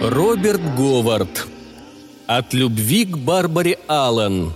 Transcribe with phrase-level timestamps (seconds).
[0.00, 1.46] Роберт Говард.
[2.26, 4.54] От любви к Барбаре Аллен.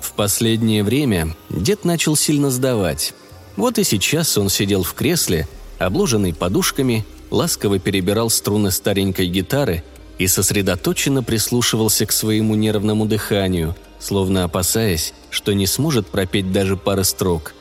[0.00, 3.12] В последнее время дед начал сильно сдавать.
[3.56, 5.46] Вот и сейчас он сидел в кресле,
[5.78, 9.84] обложенный подушками, ласково перебирал струны старенькой гитары
[10.16, 17.04] и сосредоточенно прислушивался к своему нервному дыханию, словно опасаясь, что не сможет пропеть даже пары
[17.04, 17.52] строк.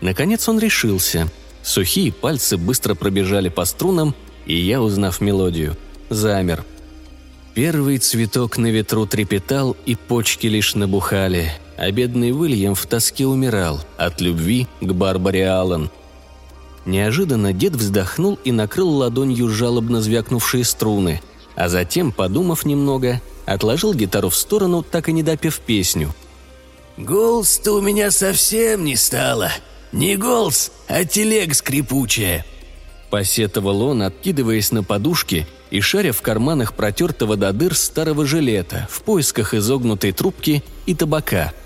[0.00, 1.28] Наконец он решился.
[1.66, 4.14] Сухие пальцы быстро пробежали по струнам,
[4.46, 5.76] и я, узнав мелодию,
[6.08, 6.64] замер.
[7.54, 13.80] Первый цветок на ветру трепетал, и почки лишь набухали, а бедный Уильям в тоске умирал
[13.96, 15.90] от любви к Барбаре Аллен.
[16.84, 21.20] Неожиданно дед вздохнул и накрыл ладонью жалобно звякнувшие струны,
[21.56, 26.14] а затем, подумав немного, отложил гитару в сторону, так и не допев песню.
[26.96, 29.50] «Голос-то у меня совсем не стало.
[29.92, 32.44] Не голос, а телег скрипучая»,–
[33.10, 39.02] посетовал он, откидываясь на подушки и шаря в карманах протертого до дыр старого жилета в
[39.02, 41.52] поисках изогнутой трубки и табака–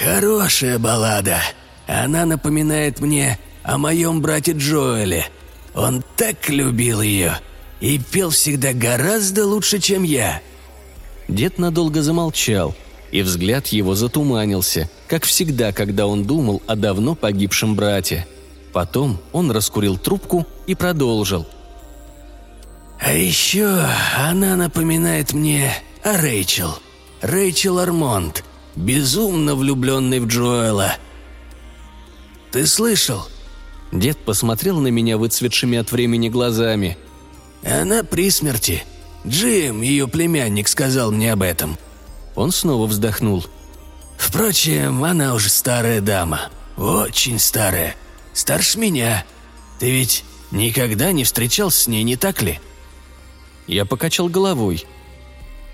[0.00, 1.38] «Хорошая баллада.
[1.86, 5.26] Она напоминает мне о моем брате Джоэле.
[5.74, 7.38] Он так любил ее
[7.80, 10.40] и пел всегда гораздо лучше, чем я».
[11.28, 12.74] Дед надолго замолчал,
[13.12, 18.26] и взгляд его затуманился, как всегда, когда он думал о давно погибшем брате.
[18.72, 21.46] Потом он раскурил трубку и продолжил.
[22.98, 23.66] «А еще
[24.16, 26.78] она напоминает мне о Рэйчел.
[27.20, 30.94] Рэйчел Армонд безумно влюбленный в Джоэла.
[32.50, 33.28] Ты слышал?»
[33.92, 36.96] Дед посмотрел на меня выцветшими от времени глазами.
[37.62, 38.84] «Она при смерти.
[39.26, 41.76] Джим, ее племянник, сказал мне об этом».
[42.34, 43.44] Он снова вздохнул.
[44.16, 46.50] «Впрочем, она уже старая дама.
[46.76, 47.96] Очень старая.
[48.32, 49.24] Старше меня.
[49.78, 52.60] Ты ведь никогда не встречался с ней, не так ли?»
[53.66, 54.86] Я покачал головой–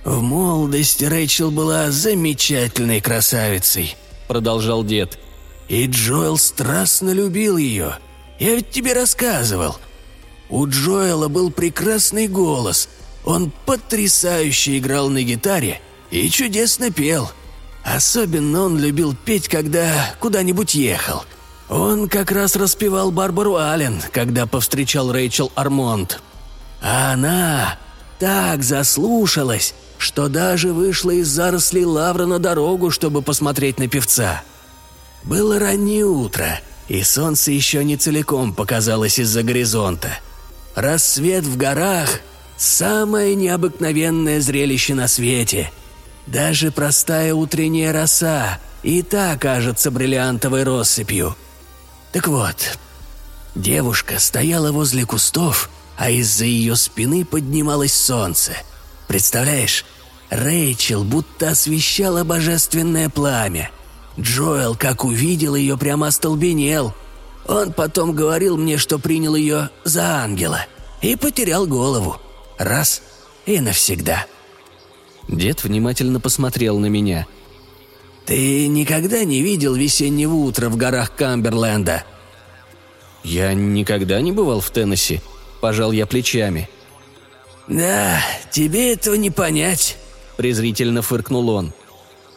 [0.09, 3.97] «В молодости Рэйчел была замечательной красавицей»,–
[4.29, 5.19] продолжал дед.
[5.69, 7.99] «И Джоэл страстно любил ее.
[8.39, 9.77] Я ведь тебе рассказывал.
[10.49, 12.89] У Джоэла был прекрасный голос.
[13.27, 17.31] Он потрясающе играл на гитаре и чудесно пел.
[17.85, 21.25] Особенно он любил петь, когда куда-нибудь ехал.
[21.69, 26.21] Он как раз распевал Барбару Аллен, когда повстречал Рэйчел Армонд.
[26.81, 27.79] А она
[28.19, 34.43] так заслушалась, что даже вышла из зарослей лавра на дорогу, чтобы посмотреть на певца.
[35.25, 40.19] Было раннее утро, и солнце еще не целиком показалось из-за горизонта.
[40.75, 42.21] Рассвет в горах–
[42.57, 45.71] самое необыкновенное зрелище на свете.
[46.33, 51.37] Даже простая утренняя роса и та кажется бриллиантовой россыпью.
[52.13, 52.79] Так вот,
[53.55, 58.53] девушка стояла возле кустов, а из-за ее спины поднималось солнце–
[59.09, 59.87] Представляешь,
[60.29, 63.71] Рэйчел будто освещала божественное пламя.
[64.21, 66.95] Джоэл, как увидел ее, прямо остолбенел.
[67.47, 70.67] Он потом говорил мне, что принял ее за ангела.
[71.01, 72.21] И потерял голову.
[72.59, 73.01] Раз
[73.47, 74.27] и навсегда.
[75.29, 77.27] Дед внимательно посмотрел на меня.
[78.27, 82.05] «Ты никогда не видел весеннего утра в горах Камберленда?»
[83.25, 85.21] «Я никогда не бывал в Теннесси»,–
[85.61, 86.69] пожал я плечами–
[87.69, 89.99] «Да, тебе этого не понять»,–
[90.37, 91.73] презрительно фыркнул он.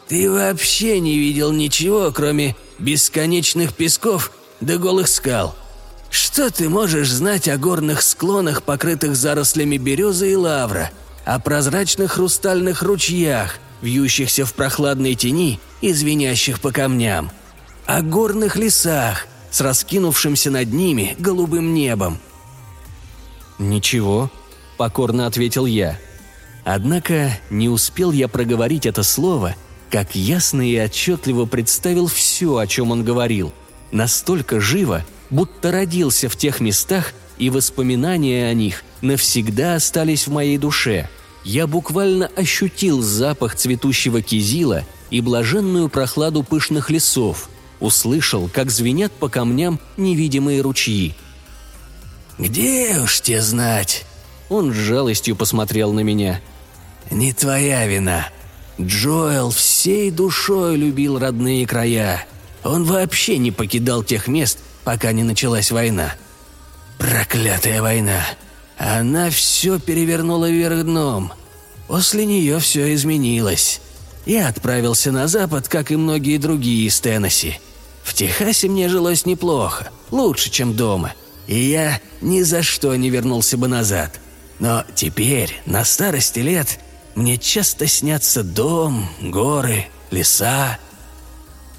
[0.08, 5.56] «Ты вообще не видел ничего, кроме бесконечных песков да голых скал.
[6.10, 10.92] Что ты можешь знать о горных склонах, покрытых зарослями березы и лавра,
[11.26, 17.32] о прозрачных хрустальных ручьях, вьющихся в прохладной тени и звенящих по камням,
[17.86, 22.20] о горных лесах с раскинувшимся над ними голубым небом?»
[23.60, 24.32] «Ничего»,
[24.82, 26.00] покорно ответил я.
[26.64, 29.56] Однако не успел я проговорить это слово,
[29.92, 33.54] как ясно и отчетливо представил все, о чем он говорил.
[33.92, 40.60] Настолько живо, будто родился в тех местах, и воспоминания о них навсегда остались в моей
[40.60, 41.10] душе.
[41.44, 47.50] Я буквально ощутил запах цветущего кизила и блаженную прохладу пышных лесов,
[47.80, 51.16] услышал, как звенят по камням невидимые ручьи.
[52.38, 54.06] «Где уж те знать?»
[54.50, 56.42] Он с жалостью посмотрел на меня.
[57.10, 58.30] «Не твоя вина.
[58.80, 62.24] Джоэл всей душой любил родные края.
[62.64, 66.14] Он вообще не покидал тех мест, пока не началась война.
[67.02, 68.24] Проклятая война.
[68.78, 71.34] Она все перевернула вверх дном.
[71.88, 73.82] После нее все изменилось.
[74.28, 77.60] Я отправился на запад, как и многие другие из Теннесси.
[78.04, 81.14] В Техасе мне жилось неплохо, лучше, чем дома,
[81.48, 84.20] и я ни за что не вернулся бы назад.
[84.60, 86.80] Но теперь, на старости лет,
[87.16, 90.78] мне часто снятся дом, горы, леса».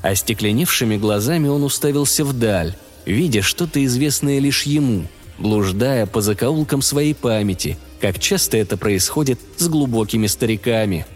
[0.03, 5.07] Остекленевшими глазами он уставился вдаль, видя что-то известное лишь ему,
[5.39, 11.07] блуждая по закоулкам своей памяти, как часто это происходит с глубокими стариками.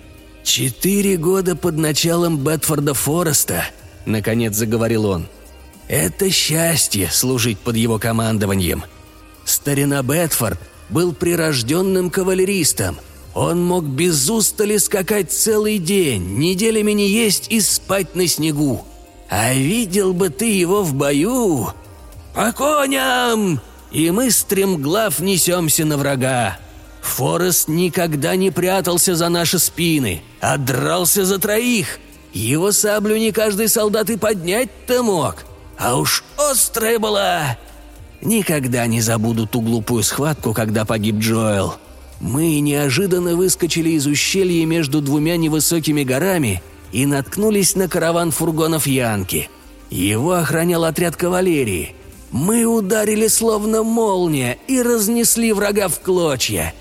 [0.44, 3.64] «Четыре года под началом Бетфорда Фореста»,—
[4.06, 5.26] наконец заговорил он.
[5.88, 8.84] «Это счастье служить под его командованием.
[9.44, 10.58] Старина Бетфорд
[10.88, 12.96] был прирожденным кавалеристом.
[13.34, 18.86] Он мог без устали скакать целый день, неделями не есть и спать на снегу.
[19.28, 21.68] А видел бы ты его в бою!
[22.34, 23.60] По коням!
[23.90, 26.58] И мы стремглав несемся на врага.
[27.02, 31.98] Форест никогда не прятался за наши спины, а дрался за троих.
[32.32, 35.44] Его саблю не каждый солдат и поднять-то мог.
[35.78, 37.58] А уж острая была.
[38.20, 41.76] Никогда не забуду ту глупую схватку, когда погиб Джоэл.
[42.20, 49.50] Мы неожиданно выскочили из ущелья между двумя невысокими горами и наткнулись на караван фургонов Янки.
[49.90, 51.94] Его охранял отряд кавалерии.
[52.30, 56.74] Мы ударили словно молния и разнесли врага в клочья.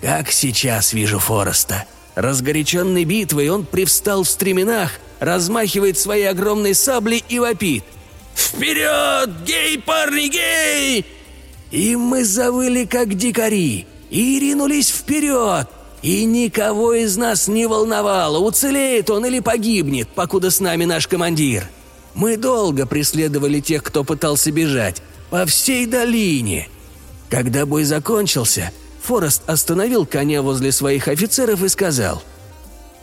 [0.00, 1.84] Как сейчас вижу Фореста.
[2.14, 7.84] Разгоряченный битвой он привстал в стременах, размахивает своей огромной саблей и вопит.
[8.34, 11.06] «Вперед, гей, парни, гей!»
[11.70, 15.68] И мы завыли, как дикари, и ринулись вперед,
[16.02, 21.68] и никого из нас не волновало, уцелеет он или погибнет, покуда с нами наш командир.
[22.14, 26.68] Мы долго преследовали тех, кто пытался бежать, по всей долине.
[27.28, 32.22] Когда бой закончился, Форест остановил коня возле своих офицеров и сказал,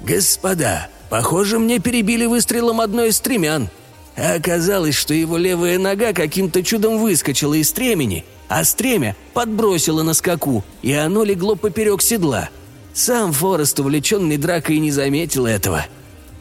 [0.01, 3.69] «Господа, похоже, мне перебили выстрелом одной из стремян».
[4.17, 10.15] А оказалось, что его левая нога каким-то чудом выскочила из стремени, а стремя подбросило на
[10.15, 12.49] скаку, и оно легло поперек седла.
[12.97, 15.85] Сам Форест, увлеченный дракой, не заметил этого.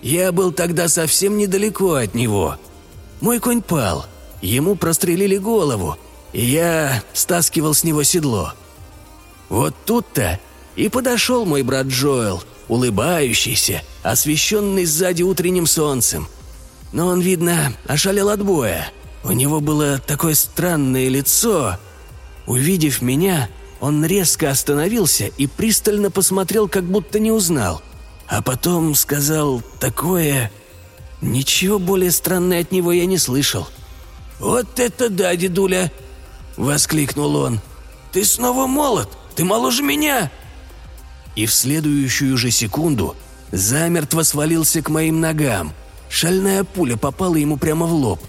[0.01, 2.57] Я был тогда совсем недалеко от него.
[3.21, 4.07] Мой конь пал,
[4.41, 5.99] ему прострелили голову,
[6.33, 8.55] и я стаскивал с него седло.
[9.51, 10.41] Вот тут-то
[10.77, 16.27] и подошел мой брат Джоэл, улыбающийся, освещенный сзади утренним солнцем.
[16.91, 18.91] Но он, видно, ошалел от боя.
[19.25, 21.77] У него было такое странное лицо.
[22.47, 23.51] Увидев меня,
[23.81, 27.83] он резко остановился и пристально посмотрел, как будто не узнал.
[28.27, 30.51] А потом сказал такое...
[31.23, 33.67] Ничего более странное от него я не слышал.
[34.39, 35.91] «Вот это да, дедуля!»—
[36.59, 37.61] воскликнул он.
[38.13, 39.09] «Ты снова молод!
[39.35, 40.31] Ты моложе меня!»
[41.35, 43.17] И в следующую же секунду
[43.51, 45.73] замертво свалился к моим ногам.
[46.11, 48.21] Шальная пуля попала ему прямо в лоб.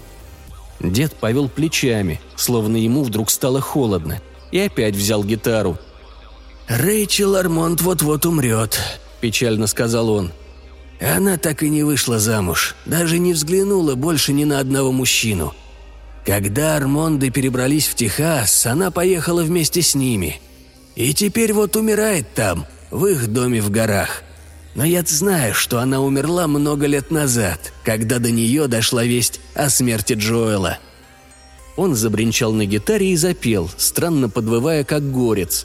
[0.80, 5.78] Дед повел плечами, словно ему вдруг стало холодно, и опять взял гитару.
[6.68, 8.78] «Рэйчел Армонт вот-вот умрет»,–
[9.20, 10.32] печально сказал он.
[11.00, 15.54] Она так и не вышла замуж, даже не взглянула больше ни на одного мужчину.
[16.26, 20.40] Когда Армонды перебрались в Техас, она поехала вместе с ними.
[20.96, 24.22] И теперь вот умирает там, в их доме в горах.
[24.74, 29.70] Но я знаю, что она умерла много лет назад, когда до нее дошла весть о
[29.70, 30.78] смерти Джоэла.
[31.78, 35.64] Он забринчал на гитаре и запел, странно подвывая, как горец.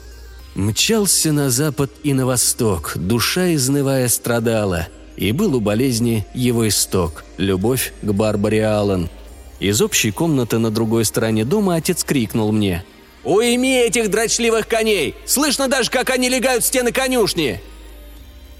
[0.54, 7.24] Мчался на запад и на восток, душа изнывая страдала, и был у болезни его исток–
[7.36, 9.10] любовь к Барбаре Аллен.
[9.58, 12.84] Из общей комнаты на другой стороне дома отец крикнул мне–
[13.24, 15.16] «Уйми этих дрочливых коней!
[15.24, 17.60] Слышно даже, как они легают стены конюшни!»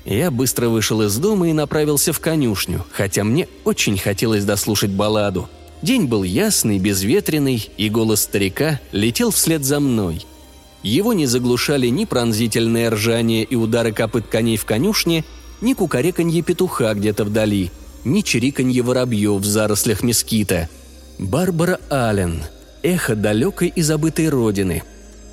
[0.04, 5.48] Я быстро вышел из дома и направился в конюшню, хотя мне очень хотелось дослушать балладу–
[5.84, 10.24] День был ясный, безветренный, и голос старика летел вслед за мной.
[10.82, 15.26] Его не заглушали ни пронзительное ржание и удары копыт коней в конюшне,
[15.60, 17.70] ни кукареканье петуха где-то вдали,
[18.02, 20.70] ни чириканье воробьев в зарослях мескита.
[21.18, 22.42] Барбара Аллен,
[22.82, 24.84] эхо далекой и забытой родины.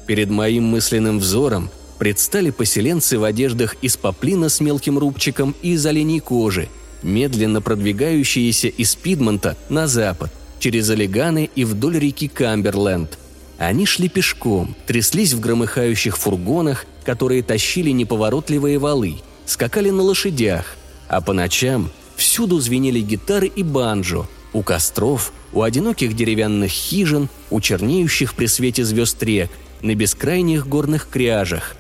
[0.06, 5.86] Перед моим мысленным взором предстали поселенцы в одеждах из поплина с мелким рубчиком и из
[5.86, 6.68] оленей кожи,
[7.04, 10.30] медленно продвигающиеся из Пидмонта на запад
[10.62, 13.18] через Олеганы и вдоль реки Камберленд.
[13.58, 20.78] Они шли пешком, тряслись в громыхающих фургонах, которые тащили неповоротливые валы, скакали на лошадях,
[21.10, 27.60] а по ночам всюду звенели гитары и банджо, у костров, у одиноких деревянных хижин, у
[27.60, 29.50] чернеющих при свете звезд рек,
[29.82, 31.76] на бескрайних горных кряжах.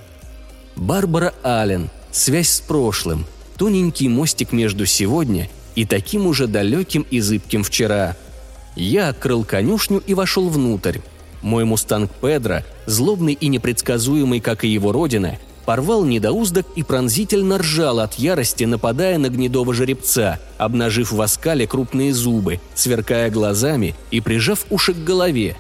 [0.75, 3.25] Барбара Аллен, связь с прошлым,
[3.57, 8.17] тоненький мостик между сегодня и таким уже далеким и зыбким вчера–
[8.75, 10.99] Я открыл конюшню и вошел внутрь.
[11.41, 17.99] Мой мустанг Педро, злобный и непредсказуемый, как и его родина, порвал недоуздок и пронзительно ржал
[17.99, 24.65] от ярости, нападая на гнедого жеребца, обнажив в оскале крупные зубы, сверкая глазами и прижав
[24.69, 25.57] уши к голове.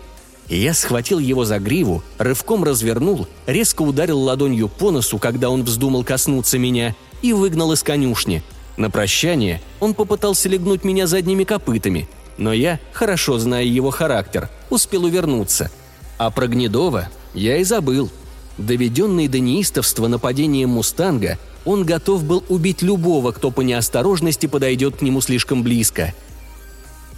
[0.47, 6.03] Я схватил его за гриву, рывком развернул, резко ударил ладонью по носу, когда он вздумал
[6.03, 8.43] коснуться меня, и выгнал из конюшни.
[8.75, 12.09] На прощание он попытался легнуть меня задними копытами,
[12.41, 15.71] но я, хорошо зная его характер, успел увернуться.
[16.17, 18.09] А про Гнедова я и забыл–
[18.57, 25.01] Доведенный до неистовства нападением «Мустанга», он готов был убить любого, кто по неосторожности подойдет к
[25.01, 26.13] нему слишком близко.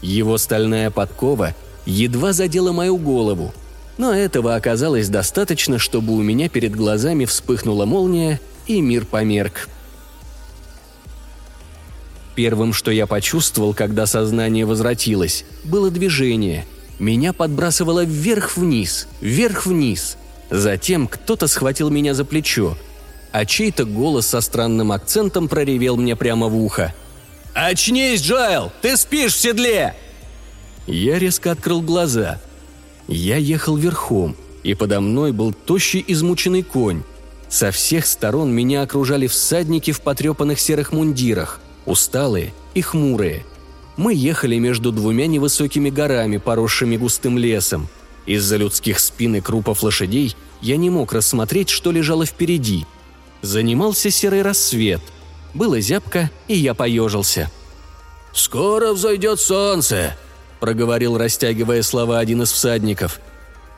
[0.01, 3.53] Его стальная подкова едва задела мою голову,
[3.97, 9.67] но этого оказалось достаточно, чтобы у меня перед глазами вспыхнула молния, и мир померк.
[12.35, 16.65] Первым, что я почувствовал, когда сознание возвратилось, было движение.
[16.99, 20.17] Меня подбрасывало вверх-вниз, вверх-вниз–
[20.53, 22.77] Затем кто-то схватил меня за плечо,
[23.31, 26.93] а чей-то голос со странным акцентом проревел мне прямо в ухо.
[27.55, 28.71] «Очнись, Джоэл!
[28.83, 29.95] Ты спишь в седле!»
[30.85, 32.39] Я резко открыл глаза.
[33.07, 37.01] Я ехал верхом, и подо мной был тощий измученный конь.
[37.49, 43.45] Со всех сторон меня окружали всадники в потрепанных серых мундирах, усталые и хмурые.
[43.97, 47.87] Мы ехали между двумя невысокими горами, поросшими густым лесом–
[48.25, 52.85] из-за людских спин и крупов лошадей я не мог рассмотреть, что лежало впереди.
[53.41, 55.01] Занимался серый рассвет.
[55.53, 57.51] Было зябко, и я поежился.
[58.33, 60.15] «Скоро взойдет солнце»,—
[60.59, 63.19] проговорил, растягивая слова один из всадников.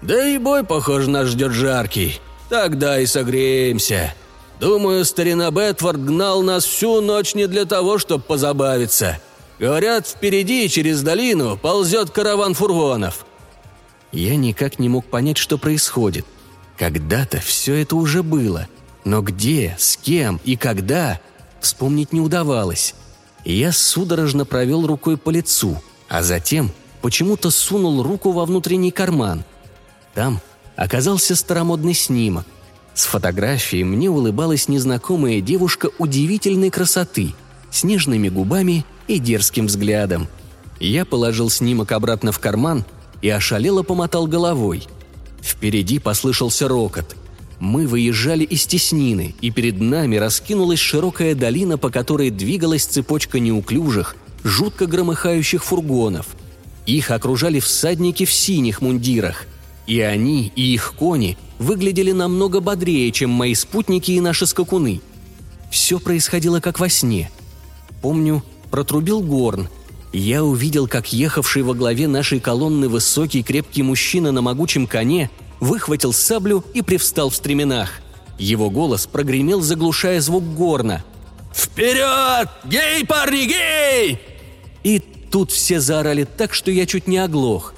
[0.02, 2.22] «Да и бой, похоже, нас ждет жаркий.
[2.48, 4.14] Тогда и согреемся.
[4.60, 9.20] Думаю, старина Бетфорд гнал нас всю ночь не для того, чтобы позабавиться.
[9.60, 13.26] Говорят, впереди, через долину, ползет караван фургонов.
[14.12, 16.26] Я никак не мог понять, что происходит.
[16.78, 18.68] Когда-то все это уже было.
[19.04, 21.20] Но где, с кем и когда,
[21.60, 22.96] вспомнить не удавалось.
[23.44, 26.72] Я судорожно провел рукой по лицу, а затем
[27.02, 29.44] почему-то сунул руку во внутренний карман.
[30.14, 30.42] Там
[30.76, 32.46] оказался старомодный снимок.
[32.96, 37.34] С фотографией мне улыбалась незнакомая девушка удивительной красоты,
[37.70, 40.30] с нежными губами и дерзким взглядом.
[40.80, 42.86] Я положил снимок обратно в карман
[43.22, 44.88] и ошалело помотал головой.
[45.42, 47.18] Впереди послышался рокот.
[47.60, 54.16] Мы выезжали из теснины, и перед нами раскинулась широкая долина, по которой двигалась цепочка неуклюжих,
[54.44, 56.28] жутко громыхающих фургонов.
[56.86, 59.48] Их окружали всадники в синих мундирах.
[59.88, 65.02] И они, и их кони выглядели намного бодрее, чем мои спутники и наши скакуны.
[65.72, 67.30] Все происходило как во сне.
[68.02, 69.70] Помню, протрубил горн,
[70.18, 76.14] я увидел, как ехавший во главе нашей колонны высокий крепкий мужчина на могучем коне выхватил
[76.14, 78.00] саблю и привстал в стременах.
[78.40, 81.04] Его голос прогремел, заглушая звук горна.
[81.54, 82.48] «Вперед!
[82.64, 84.20] Гей, парни, гей!»
[84.84, 87.74] И тут все заорали так, что я чуть не оглох.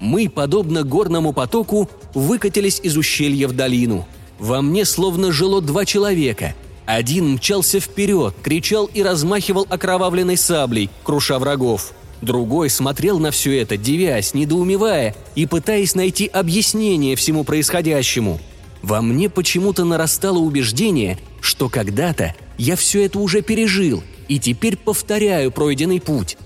[0.00, 4.08] Мы, подобно горному потоку, выкатились из ущелья в долину.
[4.38, 6.54] Во мне словно жило два человека–
[6.90, 11.92] один мчался вперед, кричал и размахивал окровавленной саблей, круша врагов.
[12.20, 18.40] Другой смотрел на все это, девясь, недоумевая и пытаясь найти объяснение всему происходящему.
[18.82, 25.52] Во мне почему-то нарастало убеждение, что когда-то я все это уже пережил и теперь повторяю
[25.52, 26.38] пройденный путь.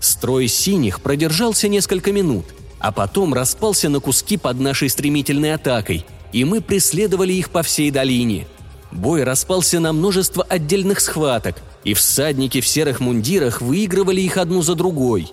[0.00, 2.46] Строй синих продержался несколько минут,
[2.84, 7.90] а потом распался на куски под нашей стремительной атакой, и мы преследовали их по всей
[7.90, 8.46] долине–
[8.94, 14.76] Бой распался на множество отдельных схваток, и всадники в серых мундирах выигрывали их одну за
[14.76, 15.32] другой.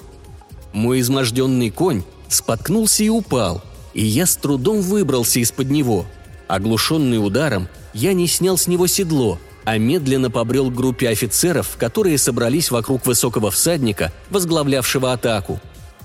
[0.73, 3.61] Мой изможденный конь споткнулся и упал,
[3.93, 6.05] и я с трудом выбрался из-под него.
[6.47, 12.17] Оглушенный ударом, я не снял с него седло, а медленно побрел к группе офицеров, которые
[12.17, 15.61] собрались вокруг высокого всадника, возглавлявшего атаку.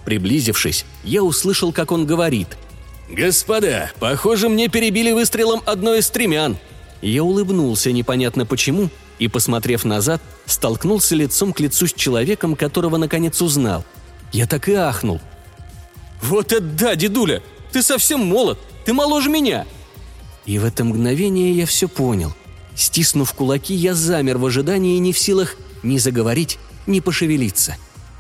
[0.07, 2.57] Приблизившись, я услышал, как он говорит.
[3.11, 6.57] «Господа, похоже, мне перебили выстрелом одно из стремян.
[7.03, 13.43] Я улыбнулся непонятно почему и, посмотрев назад, столкнулся лицом к лицу с человеком, которого наконец
[13.43, 13.85] узнал.
[14.33, 15.21] Я так и ахнул.
[16.23, 17.43] «Вот это да, дедуля!
[17.73, 18.59] Ты совсем молод!
[18.85, 19.67] Ты моложе меня!»
[20.47, 22.33] И в это мгновение я все понял.
[22.77, 27.77] Стиснув кулаки, я замер в ожидании не в силах ни заговорить, ни пошевелиться.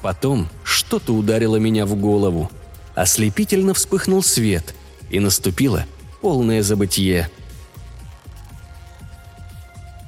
[0.07, 2.49] Потом что-то ударило меня в голову.
[2.95, 4.73] Ослепительно вспыхнул свет,
[5.11, 5.85] и наступило
[6.21, 7.29] полное забытье–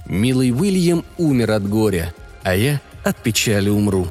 [0.06, 2.14] Милый Уильям умер от горя,
[2.44, 4.06] а я от печали умру.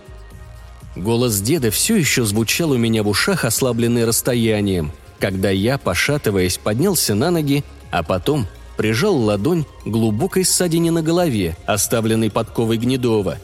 [0.98, 7.16] Голос деда все еще звучал у меня в ушах, ослабленный расстоянием, когда я, пошатываясь, поднялся
[7.16, 13.38] на ноги, а потом прижал ладонь глубокой ссадине на голове, оставленной подковой Гнедова.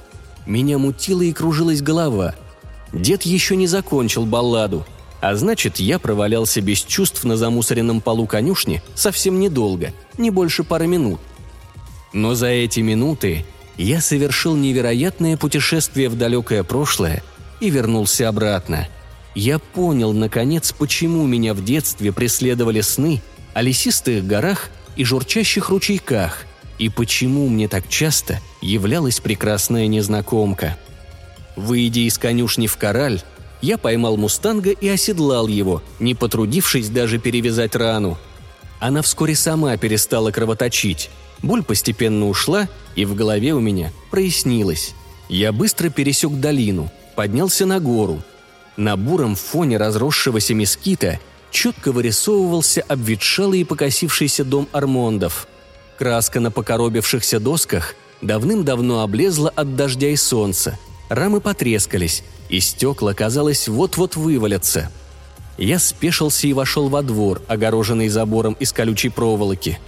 [0.46, 2.36] Меня мутила и кружилась голова.
[2.92, 4.86] Дед еще не закончил балладу,
[5.22, 10.86] а значит, я провалялся без чувств на замусоренном полу конюшни совсем недолго, не больше пары
[10.86, 11.22] минут.
[12.12, 13.46] Но за эти минуты
[13.78, 17.24] я совершил невероятное путешествие в далекое прошлое
[17.60, 18.88] и вернулся обратно.
[19.34, 23.22] Я понял, наконец, почему меня в детстве преследовали сны
[23.54, 26.46] о лесистых горах и журчащих ручейках,
[26.78, 30.78] и почему мне так часто являлась прекрасная незнакомка.
[31.56, 33.22] Выйдя из конюшни в кораль,
[33.62, 38.18] я поймал мустанга и оседлал его, не потрудившись даже перевязать рану.
[38.80, 41.10] Она вскоре сама перестала кровоточить.
[41.42, 44.94] Боль постепенно ушла, и в голове у меня прояснилось.
[45.30, 48.22] Я быстро пересек долину, поднялся на гору.
[48.76, 51.20] На буром фоне разросшегося мескита
[51.52, 55.48] четко вырисовывался обветшалый и покосившийся дом Армондов.
[55.98, 60.78] Краска на покоробившихся досках давным-давно облезла от дождя и солнца.
[61.10, 64.90] Рамы потрескались, и стекла, казалось, вот-вот вывалятся.
[65.58, 69.80] Я спешился и вошел во двор, огороженный забором из колючей проволоки.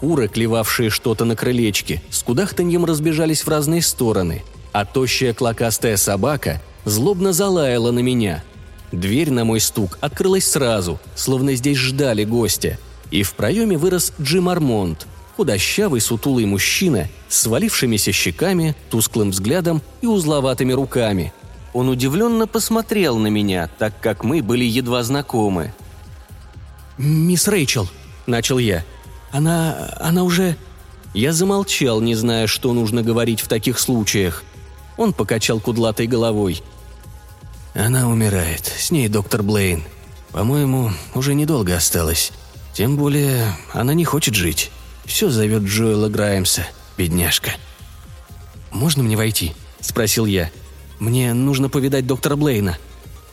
[0.00, 6.62] Куры, клевавшие что-то на крылечке, с кудахтаньем разбежались в разные стороны, а тощая клокастая собака
[6.86, 8.42] злобно залаяла на меня.
[8.92, 12.78] Дверь на мой стук открылась сразу, словно здесь ждали гостя,
[13.10, 15.06] и в проеме вырос Джим Армонд,
[15.40, 21.32] худощавый сутулый мужчина с свалившимися щеками, тусклым взглядом и узловатыми руками–
[21.72, 25.72] он удивленно посмотрел на меня, так как мы были едва знакомы.
[26.98, 27.88] «Мисс Рэйчел»,—
[28.26, 28.84] начал я.
[29.30, 29.94] «Она...
[30.00, 30.56] она уже...»
[31.12, 34.44] Я замолчал, не зная, что нужно говорить в таких случаях.
[34.96, 36.62] Он покачал кудлатой головой.
[37.74, 38.66] «Она умирает.
[38.66, 39.82] С ней доктор Блейн.
[40.30, 42.30] По-моему, уже недолго осталось.
[42.74, 44.70] Тем более, она не хочет жить.
[45.04, 47.52] Все зовет Джоэла Граймса, бедняжка».
[48.70, 50.50] «Можно мне войти?»– спросил я.
[51.00, 52.76] Мне нужно повидать доктора Блейна.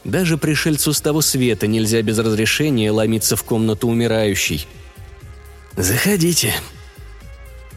[0.05, 4.65] Даже пришельцу с того света нельзя без разрешения ломиться в комнату умирающей.
[5.75, 6.55] «Заходите».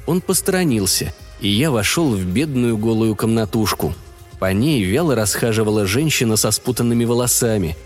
[0.06, 3.94] Он посторонился, и я вошел в бедную голую комнатушку.
[4.38, 7.76] По ней вяло расхаживала женщина со спутанными волосами,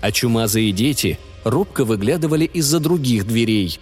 [0.00, 3.78] а чумазые дети робко выглядывали из-за других дверей.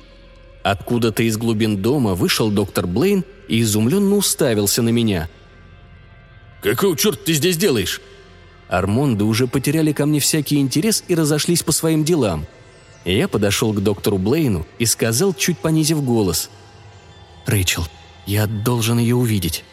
[0.63, 5.29] Откуда-то из глубин дома вышел доктор Блейн и изумленно уставился на меня–
[6.61, 8.01] «Какого черта ты здесь делаешь?»
[8.69, 12.47] Армонды уже потеряли ко мне всякий интерес и разошлись по своим делам.
[13.05, 16.51] Я подошел к доктору Блейну и сказал, чуть понизив голос.
[17.47, 17.89] «Рэйчел,
[18.27, 19.65] я должен ее увидеть».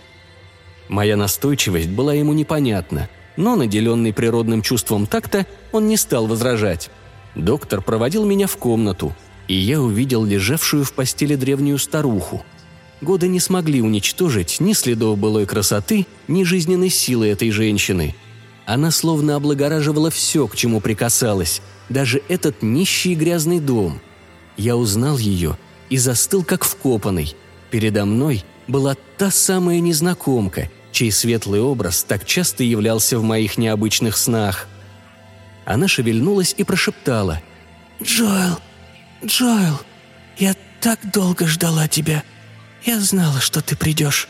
[0.87, 6.89] Моя настойчивость была ему непонятна, но, наделенный природным чувством такта, он не стал возражать.
[7.35, 9.13] Доктор проводил меня в комнату,
[9.47, 12.45] и я увидел лежавшую в постели древнюю старуху–
[13.01, 18.15] Годы не смогли уничтожить ни следов былой красоты, ни жизненной силы этой женщины.
[18.65, 24.01] Она словно облагораживала все, к чему прикасалась, даже этот нищий и грязный дом.
[24.57, 25.57] Я узнал ее
[25.89, 27.35] и застыл как вкопанный.
[27.69, 34.17] Передо мной была та самая незнакомка, чей светлый образ так часто являлся в моих необычных
[34.17, 34.67] снах.
[35.65, 37.41] Она шевельнулась и прошептала.
[38.01, 38.59] «Джоэл,
[39.25, 39.79] Джоэл,
[40.37, 42.23] я так долго ждала тебя»,
[42.87, 44.29] я знала, что ты придешь».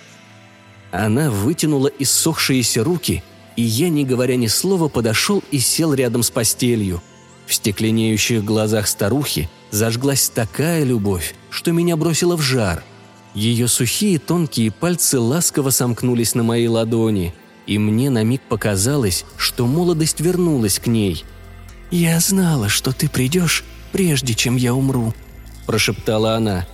[0.91, 3.23] Она вытянула иссохшиеся руки,
[3.56, 7.04] и я, не говоря ни слова, подошел и сел рядом с постелью.
[7.45, 12.84] В стекленеющих глазах старухи зажглась такая любовь, что меня бросило в жар.
[13.36, 17.36] Ее сухие тонкие пальцы ласково сомкнулись на моей ладони,
[17.67, 21.23] и мне на миг показалось, что молодость вернулась к ней.
[21.91, 25.13] «Я знала, что ты придешь, прежде чем я умру»,–
[25.65, 26.67] прошептала она.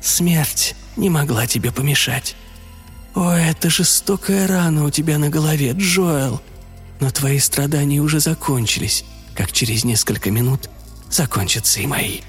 [0.00, 2.36] «Смерть не могла тебе помешать.
[3.14, 6.40] О, это жестокая рана у тебя на голове, Джоэл.
[7.00, 10.70] Но твои страдания уже закончились, как через несколько минут
[11.10, 12.20] закончатся и мои.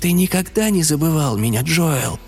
[0.00, 2.18] Ты никогда не забывал меня, Джоэл?»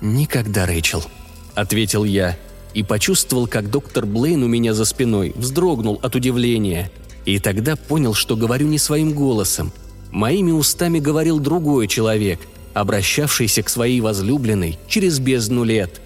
[0.00, 1.04] «Никогда, Рэйчел»,—
[1.54, 2.38] ответил я,
[2.72, 6.90] и почувствовал, как доктор Блейн у меня за спиной вздрогнул от удивления.
[7.24, 9.72] И тогда понял, что говорю не своим голосом.
[10.10, 12.40] Моими устами говорил другой человек—
[12.80, 16.00] обращавшийся к своей возлюбленной через бездну лет.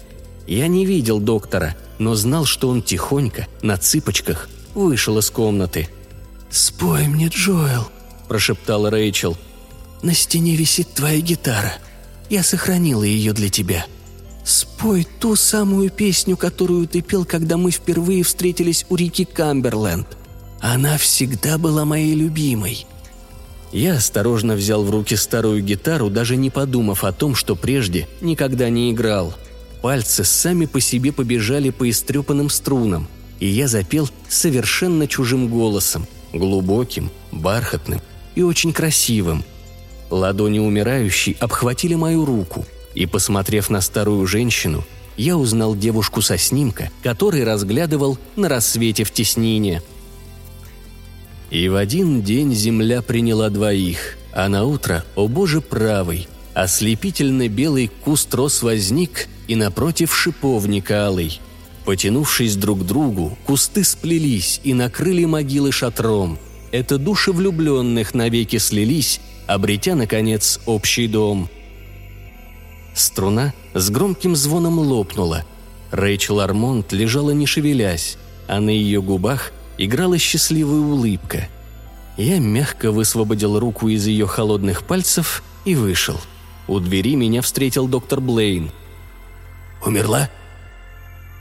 [0.47, 5.87] Я не видел доктора, но знал, что он тихонько, на цыпочках, вышел из комнаты.
[6.49, 7.89] «Спой мне, Джоэл»,–
[8.27, 9.37] прошептал Рэйчел.
[10.01, 11.73] «На стене висит твоя гитара.
[12.29, 13.85] Я сохранила ее для тебя.
[14.43, 20.07] Спой ту самую песню, которую ты пел, когда мы впервые встретились у реки Камберленд.
[20.63, 22.87] Она всегда была моей любимой».
[23.73, 28.69] Я осторожно взял в руки старую гитару, даже не подумав о том, что прежде никогда
[28.69, 29.33] не играл.
[29.81, 33.07] Пальцы сами по себе побежали по истрепанным струнам,
[33.41, 37.99] и я запел совершенно чужим голосом, глубоким, бархатным
[38.35, 39.43] и очень красивым.
[40.11, 44.85] Ладони умирающей обхватили мою руку, и, посмотрев на старую женщину,
[45.17, 49.81] я узнал девушку со снимка, который разглядывал на рассвете в теснине–
[51.53, 57.91] и в один день земля приняла двоих, а на утро, о боже правый, ослепительно белый
[58.03, 61.39] куст рос возник и напротив шиповника алый.
[61.85, 66.39] Потянувшись друг к другу, кусты сплелись и накрыли могилы шатром.
[66.71, 71.49] Это души влюбленных навеки слились, обретя, наконец, общий дом.
[72.95, 75.45] Струна с громким звоном лопнула.
[75.91, 81.47] Рэйчел Армонт лежала не шевелясь, а на ее губах– играла счастливая улыбка.
[82.17, 86.19] Я мягко высвободил руку из ее холодных пальцев и вышел.
[86.67, 88.71] У двери меня встретил доктор Блейн.
[89.85, 90.29] «Умерла?»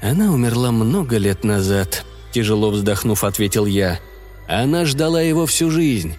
[0.01, 4.01] «Она умерла много лет назад»,– тяжело вздохнув, ответил я.
[4.49, 6.17] «Она ждала его всю жизнь,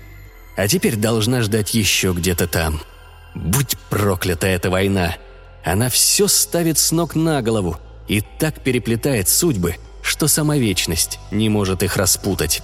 [0.56, 2.80] а теперь должна ждать еще где-то там.
[3.36, 5.16] Будь проклята эта война!
[5.66, 11.50] Она все ставит с ног на голову и так переплетает судьбы, что сама вечность не
[11.50, 12.62] может их распутать.